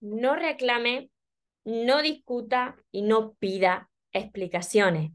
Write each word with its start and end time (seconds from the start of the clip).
no 0.00 0.36
reclame, 0.36 1.10
no 1.64 2.02
discuta 2.02 2.76
y 2.90 3.02
no 3.02 3.34
pida 3.34 3.90
explicaciones. 4.12 5.12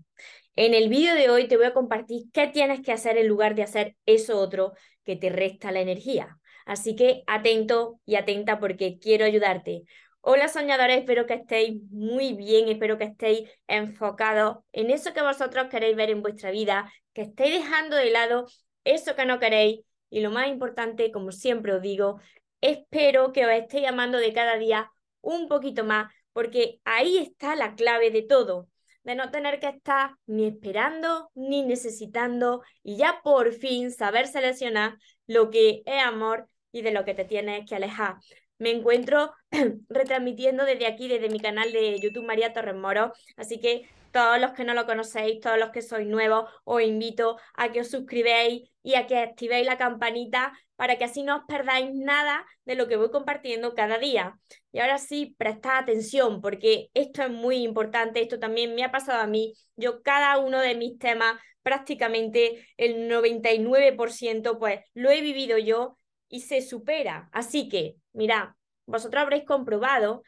En 0.56 0.74
el 0.74 0.90
vídeo 0.90 1.16
de 1.16 1.30
hoy 1.30 1.48
te 1.48 1.58
voy 1.58 1.66
a 1.66 1.74
compartir 1.74 2.26
qué 2.34 2.48
tienes 2.48 2.82
que 2.82 2.92
hacer 2.92 3.18
en 3.18 3.28
lugar 3.28 3.56
de 3.56 3.64
hacer 3.64 3.96
eso 4.06 4.38
otro 4.38 4.74
que 5.06 5.16
te 5.16 5.30
resta 5.30 5.72
la 5.72 5.80
energía. 5.80 6.38
Así 6.66 6.96
que 6.96 7.24
atento 7.28 8.00
y 8.06 8.16
atenta 8.16 8.60
porque 8.60 9.00
quiero 9.00 9.26
ayudarte. 9.26 9.84
Hola 10.20 10.48
soñadores, 10.50 11.00
espero 11.00 11.26
que 11.26 11.34
estéis 11.34 11.82
muy 11.90 12.34
bien, 12.34 12.70
espero 12.70 12.98
que 12.98 13.06
estéis 13.06 13.50
enfocados 13.68 14.58
en 14.72 14.92
eso 14.92 15.14
que 15.14 15.22
vosotros 15.22 15.68
queréis 15.72 15.96
ver 15.96 16.12
en 16.12 16.22
vuestra 16.22 16.52
vida, 16.52 16.92
que 17.14 17.24
estéis 17.24 17.64
dejando 17.64 17.96
de 17.96 18.12
lado 18.12 18.46
eso 18.84 19.16
que 19.16 19.26
no 19.26 19.40
queréis 19.40 19.80
y 20.12 20.20
lo 20.20 20.30
más 20.30 20.48
importante, 20.50 21.12
como 21.12 21.32
siempre 21.32 21.74
os 21.74 21.82
digo, 21.82 22.20
espero 22.62 23.34
que 23.34 23.46
os 23.46 23.52
estéis 23.52 23.88
amando 23.88 24.18
de 24.18 24.34
cada 24.34 24.58
día 24.58 24.92
un 25.22 25.48
poquito 25.48 25.84
más, 25.84 26.12
porque 26.34 26.80
ahí 26.86 27.18
está 27.18 27.56
la 27.56 27.76
clave 27.76 28.12
de 28.12 28.22
todo, 28.22 28.70
de 29.04 29.16
no 29.16 29.32
tener 29.32 29.60
que 29.60 29.68
estar 29.68 30.12
ni 30.28 30.48
esperando 30.48 31.30
ni 31.36 31.64
necesitando 31.64 32.62
y 32.84 32.98
ya 32.98 33.22
por 33.24 33.54
fin 33.54 33.92
saber 33.92 34.28
seleccionar 34.28 34.98
lo 35.28 35.50
que 35.50 35.82
es 35.86 36.04
amor 36.04 36.48
y 36.72 36.82
de 36.82 36.92
lo 36.92 37.04
que 37.06 37.14
te 37.14 37.26
tienes 37.26 37.68
que 37.68 37.76
alejar. 37.76 38.16
Me 38.60 38.72
encuentro 38.72 39.34
retransmitiendo 39.90 40.66
desde 40.66 40.86
aquí, 40.86 41.08
desde 41.08 41.30
mi 41.30 41.40
canal 41.40 41.72
de 41.72 42.00
YouTube 42.00 42.26
María 42.26 42.54
Torres 42.54 42.76
Moro, 42.76 43.12
así 43.36 43.60
que 43.60 43.90
todos 44.12 44.40
los 44.40 44.52
que 44.52 44.64
no 44.64 44.74
lo 44.74 44.86
conocéis, 44.86 45.40
todos 45.40 45.58
los 45.58 45.72
que 45.72 45.82
sois 45.82 46.08
nuevos, 46.08 46.50
os 46.64 46.82
invito 46.82 47.38
a 47.56 47.72
que 47.72 47.82
os 47.82 47.90
suscribáis 47.90 48.70
y 48.84 48.96
a 48.96 49.08
que 49.08 49.18
activéis 49.18 49.66
la 49.66 49.78
campanita 49.78 50.54
para 50.76 50.98
que 50.98 51.04
así 51.04 51.22
no 51.22 51.38
os 51.38 51.44
perdáis 51.48 51.94
nada 51.94 52.46
de 52.66 52.76
lo 52.76 52.88
que 52.88 52.96
voy 52.96 53.12
compartiendo 53.12 53.76
cada 53.76 54.00
día. 54.00 54.40
Y 54.72 54.80
ahora 54.80 54.98
sí, 54.98 55.36
prestad 55.38 55.78
atención 55.78 56.42
porque 56.42 56.90
esto 56.94 57.22
es 57.22 57.30
muy 57.30 57.58
importante, 57.58 58.22
esto 58.22 58.40
también 58.40 58.74
me 58.74 58.84
ha 58.84 58.92
pasado 58.92 59.22
a 59.22 59.28
mí. 59.28 59.54
Yo 59.76 60.02
cada 60.02 60.40
uno 60.40 60.60
de 60.60 60.76
mis 60.76 60.98
temas, 60.98 61.40
prácticamente 61.62 62.68
el 62.78 63.08
99%, 63.08 64.58
pues 64.58 64.80
lo 64.96 65.12
he 65.12 65.22
vivido 65.22 65.60
yo 65.60 65.98
y 66.30 66.42
se 66.42 66.62
supera. 66.62 67.30
Así 67.32 67.70
que, 67.70 67.98
mirad, 68.14 68.50
vosotros 68.88 69.22
habréis 69.22 69.46
comprobado 69.46 70.24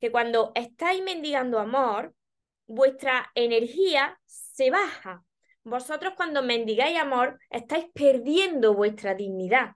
que 0.00 0.10
cuando 0.10 0.52
estáis 0.54 1.02
mendigando 1.02 1.58
amor, 1.58 2.14
vuestra 2.70 3.30
energía 3.34 4.18
se 4.26 4.70
baja. 4.70 5.24
Vosotros 5.64 6.14
cuando 6.16 6.42
mendigáis 6.42 6.98
amor 6.98 7.38
estáis 7.50 7.86
perdiendo 7.92 8.74
vuestra 8.74 9.14
dignidad. 9.14 9.72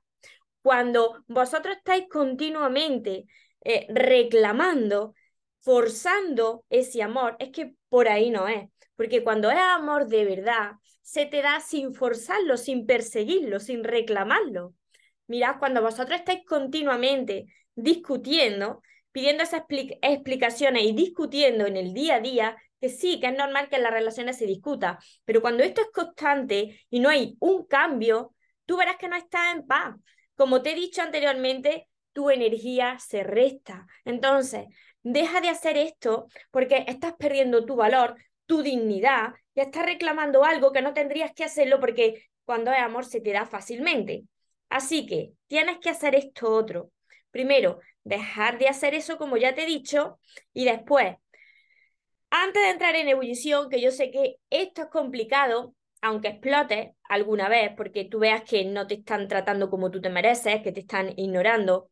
Cuando 0.62 1.22
vosotros 1.26 1.76
estáis 1.76 2.08
continuamente 2.08 3.26
eh, 3.62 3.86
reclamando, 3.90 5.14
forzando 5.60 6.64
ese 6.70 7.02
amor, 7.02 7.36
es 7.38 7.50
que 7.50 7.74
por 7.88 8.08
ahí 8.08 8.30
no 8.30 8.46
es. 8.48 8.70
Porque 8.96 9.24
cuando 9.24 9.50
es 9.50 9.58
amor 9.58 10.06
de 10.06 10.24
verdad, 10.24 10.72
se 11.02 11.26
te 11.26 11.42
da 11.42 11.60
sin 11.60 11.94
forzarlo, 11.94 12.56
sin 12.56 12.86
perseguirlo, 12.86 13.58
sin 13.58 13.82
reclamarlo. 13.82 14.72
Mirad, 15.26 15.58
cuando 15.58 15.82
vosotros 15.82 16.20
estáis 16.20 16.44
continuamente 16.46 17.46
discutiendo, 17.74 18.82
pidiendo 19.10 19.42
esas 19.42 19.64
explicaciones 19.68 20.84
y 20.84 20.92
discutiendo 20.92 21.66
en 21.66 21.76
el 21.76 21.92
día 21.92 22.16
a 22.16 22.20
día, 22.20 22.56
que 22.80 22.88
sí, 22.88 23.20
que 23.20 23.28
es 23.28 23.36
normal 23.36 23.68
que 23.68 23.76
en 23.76 23.82
las 23.82 23.92
relaciones 23.92 24.38
se 24.38 24.46
discuta, 24.46 24.98
pero 25.24 25.40
cuando 25.40 25.62
esto 25.62 25.80
es 25.80 25.88
constante 25.92 26.80
y 26.90 27.00
no 27.00 27.08
hay 27.08 27.36
un 27.40 27.66
cambio, 27.66 28.34
tú 28.66 28.76
verás 28.76 28.96
que 28.96 29.08
no 29.08 29.16
estás 29.16 29.54
en 29.54 29.66
paz. 29.66 29.94
Como 30.36 30.62
te 30.62 30.72
he 30.72 30.74
dicho 30.74 31.02
anteriormente, 31.02 31.88
tu 32.12 32.30
energía 32.30 32.98
se 32.98 33.22
resta. 33.22 33.86
Entonces, 34.04 34.66
deja 35.02 35.40
de 35.40 35.48
hacer 35.48 35.76
esto 35.76 36.26
porque 36.50 36.84
estás 36.88 37.14
perdiendo 37.14 37.64
tu 37.64 37.76
valor, 37.76 38.16
tu 38.46 38.62
dignidad 38.62 39.34
y 39.54 39.60
estás 39.60 39.84
reclamando 39.86 40.44
algo 40.44 40.72
que 40.72 40.82
no 40.82 40.92
tendrías 40.92 41.32
que 41.32 41.44
hacerlo 41.44 41.80
porque 41.80 42.26
cuando 42.44 42.70
hay 42.70 42.80
amor 42.80 43.04
se 43.04 43.20
te 43.20 43.32
da 43.32 43.46
fácilmente. 43.46 44.24
Así 44.68 45.06
que 45.06 45.32
tienes 45.46 45.78
que 45.78 45.90
hacer 45.90 46.14
esto 46.14 46.50
otro. 46.50 46.90
Primero, 47.30 47.80
dejar 48.02 48.58
de 48.58 48.68
hacer 48.68 48.94
eso 48.94 49.18
como 49.18 49.36
ya 49.36 49.54
te 49.54 49.62
he 49.62 49.66
dicho 49.66 50.18
y 50.52 50.64
después 50.64 51.16
antes 52.36 52.64
de 52.64 52.70
entrar 52.70 52.96
en 52.96 53.08
ebullición, 53.08 53.68
que 53.70 53.80
yo 53.80 53.92
sé 53.92 54.10
que 54.10 54.38
esto 54.50 54.82
es 54.82 54.88
complicado, 54.88 55.76
aunque 56.00 56.28
explote 56.28 56.96
alguna 57.08 57.48
vez, 57.48 57.70
porque 57.76 58.04
tú 58.04 58.18
veas 58.18 58.42
que 58.42 58.64
no 58.64 58.88
te 58.88 58.94
están 58.94 59.28
tratando 59.28 59.70
como 59.70 59.92
tú 59.92 60.00
te 60.00 60.10
mereces, 60.10 60.60
que 60.60 60.72
te 60.72 60.80
están 60.80 61.16
ignorando, 61.16 61.90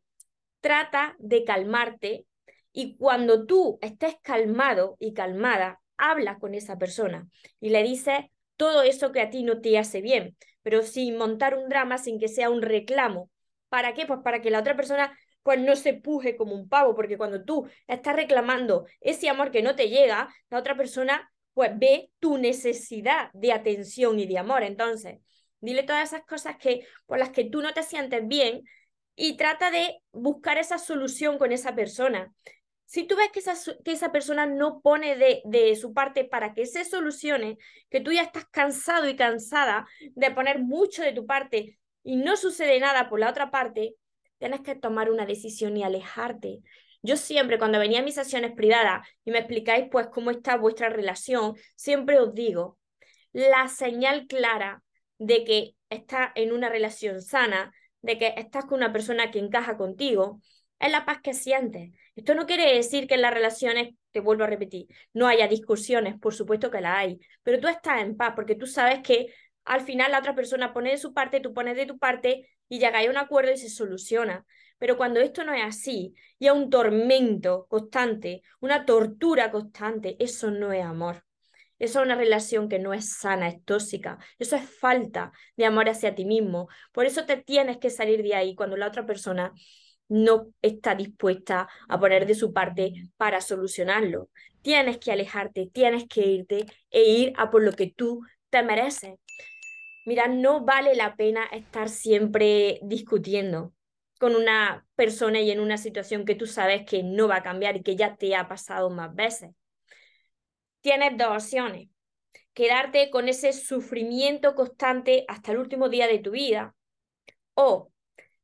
trata 0.59 1.15
de 1.19 1.45
calmarte 1.45 2.25
y 2.73 2.97
cuando 2.97 3.45
tú 3.45 3.79
estés 3.81 4.17
calmado 4.21 4.97
y 4.99 5.13
calmada, 5.13 5.79
hablas 5.95 6.39
con 6.39 6.55
esa 6.55 6.77
persona 6.77 7.29
y 7.61 7.69
le 7.69 7.81
dices 7.81 8.19
todo 8.57 8.83
eso 8.83 9.13
que 9.13 9.21
a 9.21 9.29
ti 9.29 9.43
no 9.43 9.61
te 9.61 9.77
hace 9.77 10.01
bien, 10.01 10.35
pero 10.61 10.81
sin 10.81 11.17
montar 11.17 11.57
un 11.57 11.69
drama, 11.69 11.97
sin 11.97 12.19
que 12.19 12.27
sea 12.27 12.49
un 12.49 12.61
reclamo. 12.61 13.29
¿Para 13.69 13.93
qué? 13.93 14.05
Pues 14.05 14.19
para 14.21 14.41
que 14.41 14.51
la 14.51 14.59
otra 14.59 14.75
persona 14.75 15.17
pues 15.43 15.59
no 15.59 15.75
se 15.75 15.93
puje 15.93 16.35
como 16.35 16.55
un 16.55 16.69
pavo, 16.69 16.95
porque 16.95 17.17
cuando 17.17 17.43
tú 17.43 17.69
estás 17.87 18.15
reclamando 18.15 18.87
ese 19.01 19.29
amor 19.29 19.51
que 19.51 19.61
no 19.61 19.75
te 19.75 19.89
llega, 19.89 20.33
la 20.49 20.57
otra 20.57 20.75
persona 20.75 21.29
pues 21.53 21.71
ve 21.77 22.09
tu 22.19 22.37
necesidad 22.37 23.29
de 23.33 23.51
atención 23.51 24.19
y 24.19 24.25
de 24.25 24.39
amor. 24.39 24.63
Entonces, 24.63 25.19
dile 25.59 25.83
todas 25.83 26.11
esas 26.11 26.25
cosas 26.25 26.57
que 26.57 26.87
por 27.05 27.19
las 27.19 27.29
que 27.29 27.43
tú 27.45 27.61
no 27.61 27.73
te 27.73 27.83
sientes 27.83 28.27
bien 28.27 28.63
y 29.15 29.37
trata 29.37 29.69
de 29.69 29.99
buscar 30.11 30.57
esa 30.57 30.77
solución 30.77 31.37
con 31.37 31.51
esa 31.51 31.75
persona. 31.75 32.33
Si 32.85 33.05
tú 33.05 33.15
ves 33.15 33.29
que 33.31 33.39
esa, 33.39 33.55
que 33.83 33.91
esa 33.91 34.11
persona 34.11 34.45
no 34.45 34.81
pone 34.81 35.15
de, 35.15 35.41
de 35.45 35.75
su 35.75 35.93
parte 35.93 36.25
para 36.25 36.53
que 36.53 36.65
se 36.65 36.85
solucione, 36.85 37.57
que 37.89 38.01
tú 38.01 38.11
ya 38.11 38.23
estás 38.23 38.45
cansado 38.45 39.07
y 39.07 39.15
cansada 39.15 39.87
de 40.15 40.31
poner 40.31 40.59
mucho 40.59 41.03
de 41.03 41.13
tu 41.13 41.25
parte 41.25 41.79
y 42.03 42.17
no 42.17 42.35
sucede 42.35 42.79
nada 42.79 43.09
por 43.09 43.19
la 43.19 43.29
otra 43.29 43.49
parte, 43.49 43.95
tienes 44.43 44.59
que 44.59 44.75
tomar 44.75 45.09
una 45.09 45.25
decisión 45.25 45.77
y 45.77 45.83
alejarte. 45.83 46.59
Yo 47.01 47.15
siempre, 47.15 47.57
cuando 47.57 47.79
venía 47.79 48.01
a 48.01 48.03
mis 48.03 48.15
sesiones 48.15 48.51
privadas 48.51 49.07
y 49.23 49.31
me 49.31 49.37
explicáis 49.37 49.85
pues 49.89 50.07
cómo 50.07 50.31
está 50.31 50.57
vuestra 50.57 50.89
relación, 50.89 51.55
siempre 51.77 52.19
os 52.19 52.33
digo, 52.33 52.77
la 53.31 53.69
señal 53.69 54.27
clara 54.27 54.83
de 55.17 55.45
que 55.45 55.75
estás 55.89 56.31
en 56.35 56.51
una 56.51 56.67
relación 56.67 57.21
sana, 57.21 57.73
de 58.01 58.17
que 58.17 58.33
estás 58.35 58.65
con 58.65 58.79
una 58.79 58.91
persona 58.91 59.31
que 59.31 59.39
encaja 59.39 59.77
contigo, 59.77 60.41
es 60.77 60.91
la 60.91 61.05
paz 61.05 61.19
que 61.23 61.33
sientes. 61.33 61.91
Esto 62.17 62.35
no 62.35 62.45
quiere 62.45 62.75
decir 62.75 63.07
que 63.07 63.13
en 63.13 63.21
las 63.21 63.33
relaciones, 63.33 63.95
te 64.11 64.19
vuelvo 64.19 64.43
a 64.43 64.47
repetir, 64.47 64.87
no 65.13 65.27
haya 65.27 65.47
discusiones, 65.47 66.19
por 66.19 66.33
supuesto 66.33 66.69
que 66.69 66.81
la 66.81 66.97
hay, 66.97 67.17
pero 67.43 67.61
tú 67.61 67.69
estás 67.69 68.01
en 68.01 68.17
paz 68.17 68.33
porque 68.35 68.55
tú 68.55 68.67
sabes 68.67 68.99
que 69.03 69.27
al 69.65 69.81
final 69.81 70.11
la 70.11 70.19
otra 70.19 70.35
persona 70.35 70.73
pone 70.73 70.91
de 70.91 70.97
su 70.97 71.13
parte, 71.13 71.39
tú 71.39 71.53
pones 71.53 71.75
de 71.75 71.85
tu 71.85 71.97
parte 71.97 72.49
y 72.69 72.79
llegáis 72.79 73.07
a 73.07 73.11
un 73.11 73.17
acuerdo 73.17 73.51
y 73.51 73.57
se 73.57 73.69
soluciona. 73.69 74.45
Pero 74.77 74.97
cuando 74.97 75.19
esto 75.19 75.43
no 75.43 75.53
es 75.53 75.63
así 75.63 76.13
y 76.39 76.47
es 76.47 76.53
un 76.53 76.69
tormento 76.69 77.67
constante, 77.69 78.41
una 78.59 78.85
tortura 78.85 79.51
constante, 79.51 80.17
eso 80.19 80.51
no 80.51 80.73
es 80.73 80.83
amor. 80.83 81.23
Eso 81.79 81.99
es 81.99 82.05
una 82.05 82.15
relación 82.15 82.69
que 82.69 82.79
no 82.79 82.93
es 82.93 83.17
sana, 83.17 83.49
es 83.49 83.63
tóxica. 83.65 84.17
Eso 84.39 84.55
es 84.55 84.69
falta 84.69 85.31
de 85.57 85.65
amor 85.65 85.89
hacia 85.89 86.15
ti 86.15 86.25
mismo. 86.25 86.67
Por 86.91 87.05
eso 87.05 87.25
te 87.25 87.37
tienes 87.37 87.77
que 87.77 87.89
salir 87.89 88.23
de 88.23 88.35
ahí 88.35 88.55
cuando 88.55 88.77
la 88.77 88.87
otra 88.87 89.05
persona 89.05 89.53
no 90.07 90.47
está 90.61 90.95
dispuesta 90.95 91.67
a 91.87 91.99
poner 91.99 92.25
de 92.25 92.35
su 92.35 92.53
parte 92.53 92.93
para 93.17 93.41
solucionarlo. 93.41 94.29
Tienes 94.61 94.97
que 94.97 95.11
alejarte, 95.11 95.69
tienes 95.73 96.07
que 96.07 96.25
irte 96.25 96.65
e 96.89 97.03
ir 97.03 97.33
a 97.37 97.49
por 97.51 97.63
lo 97.63 97.73
que 97.73 97.91
tú 97.95 98.21
te 98.49 98.63
mereces. 98.63 99.15
Mira, 100.05 100.27
no 100.27 100.65
vale 100.65 100.95
la 100.95 101.15
pena 101.15 101.45
estar 101.45 101.89
siempre 101.89 102.79
discutiendo 102.83 103.73
con 104.19 104.35
una 104.35 104.85
persona 104.95 105.39
y 105.41 105.51
en 105.51 105.59
una 105.59 105.77
situación 105.77 106.25
que 106.25 106.35
tú 106.35 106.45
sabes 106.45 106.83
que 106.85 107.03
no 107.03 107.27
va 107.27 107.37
a 107.37 107.43
cambiar 107.43 107.77
y 107.77 107.83
que 107.83 107.95
ya 107.95 108.15
te 108.17 108.35
ha 108.35 108.47
pasado 108.47 108.89
más 108.89 109.13
veces. 109.15 109.51
Tienes 110.81 111.17
dos 111.17 111.43
opciones. 111.43 111.89
Quedarte 112.53 113.09
con 113.09 113.29
ese 113.29 113.53
sufrimiento 113.53 114.55
constante 114.55 115.25
hasta 115.27 115.51
el 115.51 115.59
último 115.59 115.89
día 115.89 116.07
de 116.07 116.19
tu 116.19 116.31
vida 116.31 116.75
o 117.55 117.91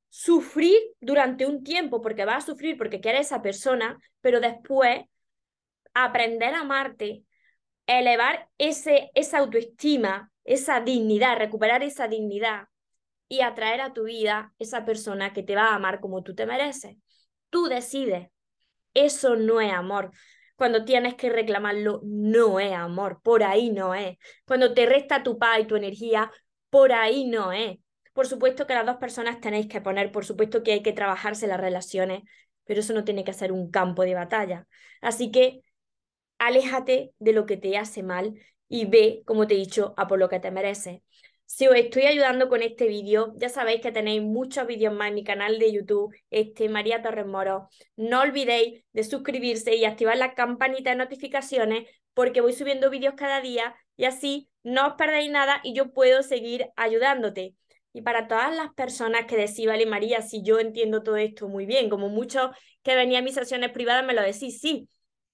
sufrir 0.10 0.78
durante 1.02 1.46
un 1.46 1.64
tiempo 1.64 2.02
porque 2.02 2.26
vas 2.26 2.44
a 2.44 2.48
sufrir 2.48 2.78
porque 2.78 3.02
quieres 3.02 3.28
esa 3.28 3.42
persona, 3.42 4.00
pero 4.22 4.40
después 4.40 5.02
aprender 5.94 6.54
a 6.56 6.62
amarte, 6.62 7.24
elevar 7.88 8.50
ese, 8.58 9.12
esa 9.16 9.40
autoestima, 9.40 10.29
esa 10.44 10.82
dignidad, 10.82 11.38
recuperar 11.38 11.84
esa 11.84 12.08
dignidad 12.08 12.68
y 13.28 13.42
atraer 13.42 13.82
a 13.82 13.94
tu 13.94 14.04
vida 14.04 14.54
esa 14.60 14.86
persona 14.86 15.34
que 15.34 15.44
te 15.44 15.56
va 15.56 15.68
a 15.68 15.76
amar 15.76 16.00
como 16.00 16.24
tú 16.24 16.36
te 16.36 16.46
mereces. 16.46 16.98
Tú 17.50 17.68
decides. 17.68 18.30
Eso 18.94 19.36
no 19.36 19.62
es 19.62 19.72
amor. 19.72 20.12
Cuando 20.56 20.84
tienes 20.84 21.16
que 21.16 21.30
reclamarlo, 21.30 22.02
no 22.04 22.60
es 22.60 22.74
amor. 22.74 23.22
Por 23.24 23.44
ahí 23.44 23.70
no 23.70 23.94
es. 23.94 24.18
Cuando 24.46 24.74
te 24.74 24.86
resta 24.86 25.24
tu 25.24 25.38
paz 25.38 25.60
y 25.62 25.66
tu 25.66 25.76
energía, 25.76 26.32
por 26.70 26.92
ahí 26.92 27.26
no 27.26 27.52
es. 27.54 27.78
Por 28.14 28.28
supuesto 28.28 28.68
que 28.68 28.74
las 28.74 28.86
dos 28.86 28.98
personas 28.98 29.40
tenéis 29.40 29.68
que 29.68 29.80
poner, 29.80 30.12
por 30.12 30.26
supuesto 30.26 30.64
que 30.64 30.74
hay 30.74 30.84
que 30.84 30.92
trabajarse 30.92 31.48
las 31.48 31.60
relaciones, 31.60 32.24
pero 32.66 32.82
eso 32.82 32.94
no 32.94 33.04
tiene 33.04 33.24
que 33.24 33.34
ser 33.34 33.52
un 33.52 33.72
campo 33.72 34.04
de 34.04 34.16
batalla. 34.16 34.68
Así 35.02 35.32
que 35.32 35.62
aléjate 36.38 37.14
de 37.20 37.34
lo 37.34 37.46
que 37.46 37.58
te 37.58 37.78
hace 37.78 38.04
mal 38.04 38.34
y 38.70 38.86
ve, 38.86 39.24
como 39.26 39.48
te 39.48 39.56
he 39.56 39.58
dicho, 39.58 39.94
a 39.98 40.08
por 40.08 40.20
lo 40.20 40.30
que 40.30 40.40
te 40.40 40.52
mereces. 40.52 41.02
Si 41.46 41.68
os 41.68 41.76
estoy 41.76 42.04
ayudando 42.04 42.48
con 42.48 42.62
este 42.62 42.88
vídeo, 42.88 43.34
ya 43.36 43.50
sabéis 43.50 43.82
que 43.82 43.92
tenéis 43.92 44.22
muchos 44.22 44.68
vídeos 44.68 44.94
más 44.94 45.10
en 45.10 45.16
mi 45.16 45.24
canal 45.24 45.58
de 45.58 45.74
YouTube, 45.74 46.16
este 46.30 46.70
María 46.70 47.02
Torres 47.02 47.26
Moro. 47.26 47.70
No 47.98 48.22
olvidéis 48.22 48.84
de 48.94 49.04
suscribirse 49.04 49.76
y 49.76 49.84
activar 49.84 50.18
la 50.18 50.36
campanita 50.36 50.92
de 50.92 50.98
notificaciones 50.98 51.90
porque 52.14 52.42
voy 52.42 52.54
subiendo 52.54 52.92
vídeos 52.92 53.16
cada 53.18 53.42
día 53.42 53.76
y 53.98 54.06
así 54.06 54.50
no 54.64 54.88
os 54.88 54.94
perdéis 54.94 55.32
nada 55.32 55.60
y 55.64 55.74
yo 55.74 55.92
puedo 55.92 56.22
seguir 56.22 56.68
ayudándote. 56.76 57.56
Y 57.94 58.04
para 58.04 58.28
todas 58.28 58.56
las 58.56 58.72
personas 58.76 59.26
que 59.26 59.36
decís, 59.36 59.66
vale, 59.66 59.88
María, 59.88 60.22
si 60.22 60.44
yo 60.44 60.60
entiendo 60.60 61.02
todo 61.02 61.18
esto 61.18 61.48
muy 61.48 61.66
bien, 61.66 61.90
como 61.90 62.10
muchos 62.10 62.52
que 62.84 62.96
venían 62.96 63.24
a 63.24 63.26
mis 63.26 63.34
sesiones 63.34 63.72
privadas 63.72 64.06
me 64.06 64.14
lo 64.14 64.22
decís, 64.22 64.60
sí, 64.62 64.88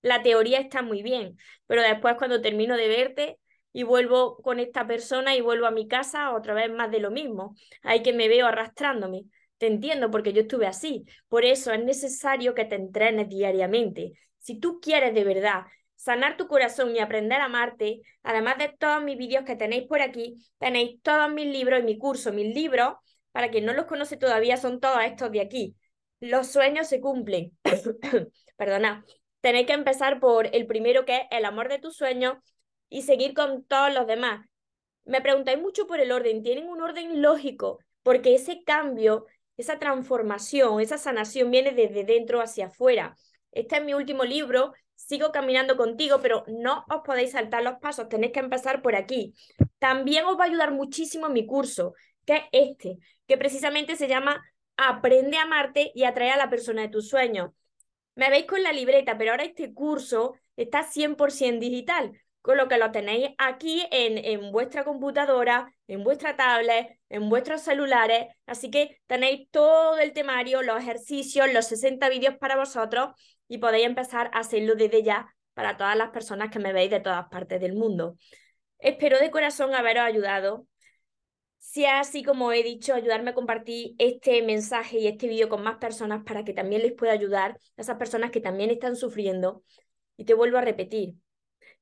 la 0.05 0.21
teoría 0.21 0.59
está 0.59 0.83
muy 0.83 1.01
bien, 1.01 1.35
pero 1.65 1.81
después 1.81 2.13
cuando 2.19 2.39
termino 2.39 2.77
de 2.77 2.87
verte 2.87 3.39
y 3.73 3.81
vuelvo 3.81 4.37
con 4.37 4.59
esta 4.59 4.85
persona 4.85 5.35
y 5.35 5.41
vuelvo 5.41 5.65
a 5.65 5.71
mi 5.71 5.87
casa 5.87 6.31
otra 6.35 6.53
vez 6.53 6.71
más 6.71 6.91
de 6.91 6.99
lo 6.99 7.09
mismo. 7.09 7.55
Hay 7.81 8.03
que 8.03 8.13
me 8.13 8.27
veo 8.27 8.45
arrastrándome. 8.45 9.23
Te 9.57 9.65
entiendo 9.65 10.11
porque 10.11 10.31
yo 10.31 10.41
estuve 10.41 10.67
así. 10.67 11.05
Por 11.27 11.43
eso 11.43 11.73
es 11.73 11.83
necesario 11.83 12.53
que 12.53 12.65
te 12.65 12.75
entrenes 12.75 13.29
diariamente. 13.29 14.13
Si 14.37 14.59
tú 14.59 14.79
quieres 14.79 15.15
de 15.15 15.23
verdad 15.23 15.63
sanar 15.95 16.37
tu 16.37 16.47
corazón 16.47 16.95
y 16.95 16.99
aprender 16.99 17.41
a 17.41 17.45
amarte, 17.45 18.01
además 18.21 18.59
de 18.59 18.69
todos 18.77 19.01
mis 19.01 19.17
vídeos 19.17 19.43
que 19.43 19.55
tenéis 19.55 19.87
por 19.87 20.01
aquí, 20.01 20.35
tenéis 20.59 21.01
todos 21.01 21.33
mis 21.33 21.47
libros 21.47 21.79
y 21.79 21.83
mi 21.83 21.97
curso. 21.97 22.31
Mis 22.31 22.53
libros, 22.53 22.93
para 23.31 23.49
quien 23.49 23.65
no 23.65 23.73
los 23.73 23.85
conoce 23.85 24.17
todavía, 24.17 24.57
son 24.57 24.79
todos 24.79 24.99
estos 25.03 25.31
de 25.31 25.41
aquí. 25.41 25.75
Los 26.19 26.45
sueños 26.45 26.87
se 26.89 27.01
cumplen. 27.01 27.57
Perdona. 28.55 29.03
Tenéis 29.45 29.67
que 29.67 29.73
empezar 29.73 30.19
por 30.19 30.47
el 30.55 30.65
primero 30.65 31.05
que 31.05 31.17
es 31.17 31.21
el 31.29 31.45
amor 31.45 31.69
de 31.69 31.77
tus 31.77 31.95
sueños, 31.95 32.37
y 32.89 33.03
seguir 33.03 33.35
con 33.35 33.63
todos 33.63 33.93
los 33.93 34.07
demás. 34.07 34.43
Me 35.03 35.21
preguntáis 35.21 35.61
mucho 35.61 35.85
por 35.85 35.99
el 35.99 36.11
orden, 36.11 36.41
tienen 36.41 36.67
un 36.67 36.81
orden 36.81 37.21
lógico, 37.21 37.77
porque 38.01 38.33
ese 38.33 38.63
cambio, 38.63 39.27
esa 39.55 39.77
transformación, 39.77 40.81
esa 40.81 40.97
sanación 40.97 41.51
viene 41.51 41.73
desde 41.73 42.03
dentro 42.03 42.41
hacia 42.41 42.65
afuera. 42.65 43.15
Este 43.51 43.77
es 43.77 43.83
mi 43.83 43.93
último 43.93 44.23
libro, 44.23 44.73
sigo 44.95 45.31
caminando 45.31 45.77
contigo, 45.77 46.17
pero 46.23 46.43
no 46.47 46.83
os 46.89 47.01
podéis 47.05 47.33
saltar 47.33 47.61
los 47.61 47.75
pasos, 47.75 48.09
tenéis 48.09 48.33
que 48.33 48.39
empezar 48.39 48.81
por 48.81 48.95
aquí. 48.95 49.35
También 49.77 50.25
os 50.25 50.39
va 50.39 50.45
a 50.45 50.47
ayudar 50.47 50.71
muchísimo 50.71 51.29
mi 51.29 51.45
curso, 51.45 51.93
que 52.25 52.37
es 52.51 52.71
este, 52.71 52.97
que 53.27 53.37
precisamente 53.37 53.95
se 53.95 54.07
llama 54.07 54.43
Aprende 54.75 55.37
a 55.37 55.43
amarte 55.43 55.91
y 55.93 56.05
atrae 56.05 56.31
a 56.31 56.37
la 56.37 56.49
persona 56.49 56.81
de 56.81 56.89
tus 56.89 57.09
sueños. 57.09 57.51
Me 58.15 58.29
veis 58.29 58.45
con 58.45 58.63
la 58.63 58.71
libreta, 58.71 59.17
pero 59.17 59.31
ahora 59.31 59.43
este 59.43 59.73
curso 59.73 60.35
está 60.55 60.83
100% 60.83 61.59
digital 61.59 62.13
con 62.45 62.57
lo 62.57 62.67
que 62.67 62.77
lo 62.77 62.91
tenéis 62.91 63.29
aquí 63.39 63.83
en, 63.89 64.19
en 64.19 64.51
vuestra 64.51 64.83
computadora, 64.83 65.73
en 65.87 66.03
vuestra 66.03 66.35
tablet, 66.35 66.99
en 67.09 67.27
vuestros 67.27 67.61
celulares. 67.61 68.27
Así 68.45 68.69
que 68.69 69.01
tenéis 69.07 69.49
todo 69.49 69.97
el 69.97 70.13
temario, 70.13 70.61
los 70.61 70.77
ejercicios, 70.77 71.51
los 71.51 71.65
60 71.65 72.07
vídeos 72.09 72.35
para 72.37 72.55
vosotros 72.55 73.15
y 73.47 73.57
podéis 73.57 73.87
empezar 73.87 74.29
a 74.31 74.41
hacerlo 74.41 74.75
desde 74.75 75.01
ya 75.01 75.33
para 75.55 75.75
todas 75.75 75.97
las 75.97 76.11
personas 76.11 76.51
que 76.51 76.59
me 76.59 76.71
veis 76.71 76.91
de 76.91 76.99
todas 76.99 77.27
partes 77.29 77.59
del 77.59 77.73
mundo. 77.73 78.15
Espero 78.77 79.17
de 79.17 79.31
corazón 79.31 79.73
haberos 79.73 80.03
ayudado. 80.03 80.67
Si 81.67 81.83
es 81.83 81.91
así 81.91 82.23
como 82.23 82.53
he 82.53 82.63
dicho, 82.63 82.93
ayudarme 82.93 83.31
a 83.31 83.33
compartir 83.33 83.95
este 83.97 84.41
mensaje 84.43 84.99
y 84.99 85.07
este 85.07 85.27
vídeo 85.27 85.49
con 85.49 85.63
más 85.63 85.77
personas 85.77 86.23
para 86.23 86.45
que 86.45 86.53
también 86.53 86.83
les 86.83 86.93
pueda 86.93 87.11
ayudar 87.11 87.59
a 87.75 87.81
esas 87.81 87.97
personas 87.97 88.31
que 88.31 88.39
también 88.39 88.69
están 88.69 88.95
sufriendo. 88.95 89.63
Y 90.15 90.23
te 90.23 90.35
vuelvo 90.35 90.57
a 90.59 90.61
repetir, 90.61 91.15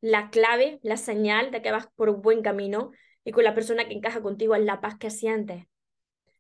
la 0.02 0.32
clave, 0.32 0.80
la 0.84 0.98
señal 0.98 1.52
de 1.52 1.62
que 1.62 1.72
vas 1.72 1.88
por 1.96 2.10
un 2.10 2.22
buen 2.22 2.42
camino 2.42 2.92
y 3.24 3.34
con 3.34 3.44
la 3.44 3.54
persona 3.54 3.88
que 3.88 3.94
encaja 3.94 4.22
contigo 4.22 4.56
es 4.56 4.64
la 4.64 4.82
paz 4.82 4.98
que 4.98 5.12
sientes. 5.12 5.66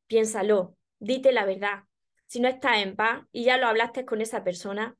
Piénsalo, 0.07 0.75
dite 0.99 1.31
la 1.31 1.45
verdad. 1.45 1.83
Si 2.25 2.39
no 2.39 2.47
estás 2.47 2.77
en 2.77 2.95
paz 2.95 3.23
y 3.33 3.43
ya 3.43 3.57
lo 3.57 3.67
hablaste 3.67 4.05
con 4.05 4.21
esa 4.21 4.43
persona, 4.43 4.95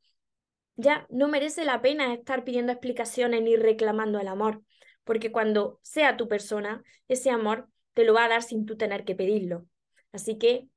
ya 0.75 1.07
no 1.09 1.27
merece 1.27 1.63
la 1.63 1.81
pena 1.81 2.13
estar 2.13 2.43
pidiendo 2.43 2.73
explicaciones 2.73 3.41
ni 3.41 3.55
reclamando 3.55 4.19
el 4.19 4.27
amor, 4.27 4.61
porque 5.05 5.31
cuando 5.31 5.79
sea 5.81 6.17
tu 6.17 6.27
persona, 6.27 6.83
ese 7.07 7.31
amor 7.31 7.69
te 7.93 8.03
lo 8.05 8.13
va 8.13 8.25
a 8.25 8.29
dar 8.29 8.43
sin 8.43 8.65
tú 8.65 8.77
tener 8.77 9.05
que 9.05 9.15
pedirlo. 9.15 9.65
Así 10.11 10.37
que 10.37 10.67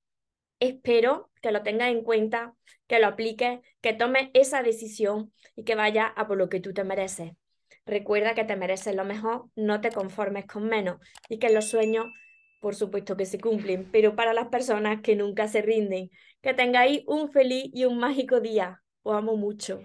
espero 0.60 1.30
que 1.42 1.50
lo 1.50 1.62
tengas 1.62 1.90
en 1.90 2.02
cuenta, 2.02 2.54
que 2.86 2.98
lo 2.98 3.06
apliques, 3.08 3.60
que 3.80 3.92
tomes 3.92 4.30
esa 4.34 4.62
decisión 4.62 5.32
y 5.54 5.64
que 5.64 5.74
vaya 5.74 6.06
a 6.06 6.26
por 6.26 6.38
lo 6.38 6.48
que 6.48 6.60
tú 6.60 6.72
te 6.72 6.84
mereces. 6.84 7.32
Recuerda 7.84 8.34
que 8.34 8.44
te 8.44 8.56
mereces 8.56 8.96
lo 8.96 9.04
mejor, 9.04 9.48
no 9.54 9.80
te 9.80 9.90
conformes 9.92 10.46
con 10.46 10.64
menos 10.68 10.98
y 11.28 11.38
que 11.38 11.50
los 11.50 11.68
sueños, 11.68 12.06
por 12.60 12.74
supuesto 12.74 13.16
que 13.16 13.26
se 13.26 13.38
cumplen, 13.38 13.90
pero 13.92 14.16
para 14.16 14.32
las 14.34 14.48
personas 14.48 15.00
que 15.02 15.16
nunca 15.16 15.48
se 15.48 15.62
rinden. 15.62 16.10
Que 16.42 16.54
tengáis 16.54 17.02
un 17.06 17.30
feliz 17.30 17.70
y 17.72 17.84
un 17.84 17.98
mágico 17.98 18.40
día. 18.40 18.82
Os 19.02 19.14
amo 19.16 19.36
mucho. 19.36 19.82